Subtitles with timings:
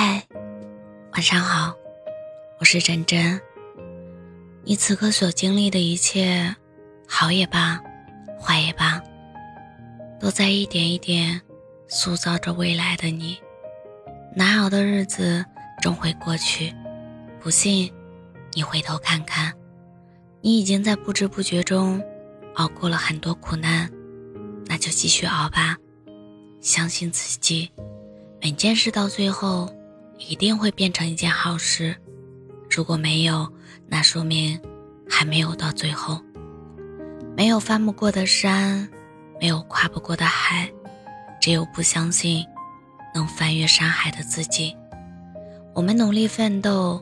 [0.00, 0.22] 嗨，
[1.14, 1.74] 晚上好，
[2.60, 3.40] 我是真真。
[4.62, 6.54] 你此刻所经历的一切，
[7.08, 7.82] 好也罢，
[8.40, 9.02] 坏也罢，
[10.20, 11.42] 都在一点一点
[11.88, 13.40] 塑造着未来的你。
[14.36, 15.44] 难熬的日子
[15.82, 16.72] 终会过去，
[17.40, 17.92] 不信，
[18.52, 19.52] 你回头看看，
[20.40, 22.00] 你已经在不知不觉中
[22.54, 23.90] 熬过了很多苦难，
[24.66, 25.76] 那就继续熬吧，
[26.60, 27.72] 相信自己，
[28.40, 29.68] 每件事到最后。
[30.18, 31.96] 一定会变成一件好事。
[32.68, 33.50] 如果没有，
[33.86, 34.60] 那说明
[35.08, 36.20] 还没有到最后。
[37.36, 38.88] 没有翻不过的山，
[39.40, 40.68] 没有跨不过的海，
[41.40, 42.44] 只有不相信
[43.14, 44.76] 能翻越山海的自己。
[45.72, 47.00] 我们努力奋斗，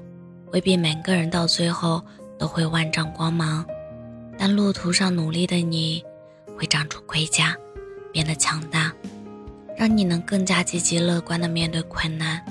[0.52, 2.04] 未必每个人到最后
[2.38, 3.64] 都会万丈光芒，
[4.36, 6.04] 但路途上努力的你，
[6.54, 7.56] 会长出盔甲，
[8.12, 8.92] 变得强大，
[9.74, 12.44] 让你能更加积极乐观的面对困难。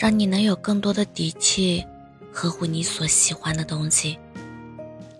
[0.00, 1.86] 让你能有更多的底气，
[2.32, 4.18] 呵护你所喜欢的东西。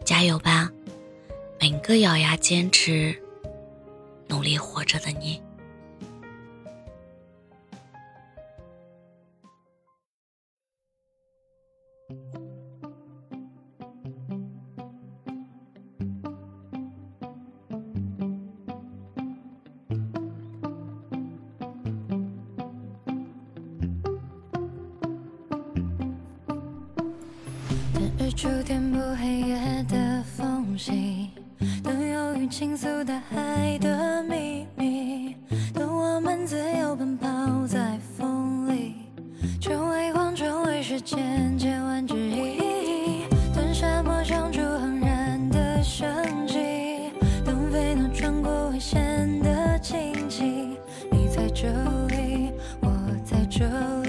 [0.07, 0.73] 加油吧，
[1.61, 3.15] 每个咬牙坚持、
[4.27, 5.39] 努力活着的你。
[30.81, 31.31] 缝隙，
[31.83, 35.37] 等忧郁倾诉大海的秘密，
[35.75, 37.29] 等我们自由奔跑
[37.67, 38.95] 在风里，
[39.61, 46.09] 成为光，成为时间千万之一，等沙漠长出盎然的生
[46.47, 47.13] 机，
[47.45, 50.79] 等飞鸟穿过危险的荆棘，
[51.13, 51.69] 你在这
[52.09, 52.89] 里，我
[53.23, 54.00] 在这里，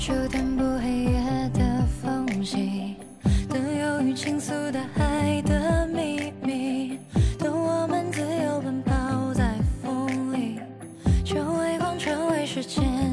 [0.00, 1.20] 就填补黑夜
[1.52, 2.96] 的缝隙，
[3.50, 6.98] 等忧郁倾诉大海的秘密，
[7.38, 10.58] 等我们自由奔跑在风里，
[11.22, 13.09] 就微光成为时间。